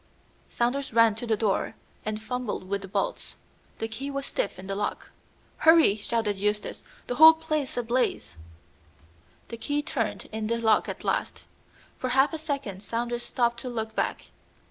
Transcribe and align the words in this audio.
Saunders 0.49 0.93
ran 0.93 1.13
to 1.13 1.27
the 1.27 1.37
door 1.37 1.75
and 2.03 2.19
fumbled 2.19 2.67
with 2.67 2.81
the 2.81 2.87
bolts. 2.87 3.35
The 3.77 3.87
key 3.87 4.09
was 4.09 4.25
stiff 4.25 4.57
in 4.57 4.65
the 4.65 4.73
lock. 4.75 5.11
"Hurry!" 5.57 5.95
shouted 5.97 6.39
Eustace; 6.39 6.81
"the 7.05 7.17
whole 7.17 7.33
place 7.33 7.73
is 7.73 7.77
ablaze!" 7.77 8.35
The 9.49 9.57
key 9.57 9.83
turned 9.83 10.27
in 10.31 10.47
the 10.47 10.57
lock 10.57 10.89
at 10.89 11.03
last. 11.03 11.43
For 11.99 12.09
half 12.09 12.33
a 12.33 12.39
second 12.39 12.81
Saunders 12.81 13.21
stopped 13.21 13.59
to 13.59 13.69
look 13.69 13.93
back. 13.95 14.29